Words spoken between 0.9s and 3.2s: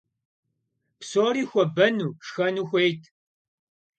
Псори хуэбэну, шхэну хуейт.